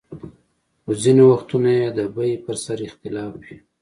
خو 0.83 0.91
ځینې 1.01 1.23
وختونه 1.31 1.69
یې 1.79 1.87
د 1.97 1.99
بیې 2.15 2.35
پر 2.45 2.55
سر 2.63 2.77
اختلاف 2.87 3.31
وي. 3.41 3.55